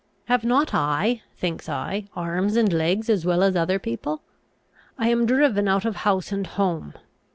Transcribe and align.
Have 0.25 0.43
not 0.43 0.73
I, 0.73 1.21
thinks 1.37 1.69
I, 1.69 2.05
arms 2.15 2.55
and 2.55 2.73
legs 2.73 3.07
as 3.07 3.23
well 3.23 3.43
as 3.43 3.55
other 3.55 3.77
people? 3.77 4.23
I 4.97 5.09
am 5.09 5.27
driven 5.27 5.67
out 5.67 5.85
of 5.85 5.97
house 5.97 6.31
and 6.31 6.47
home. 6.47 6.95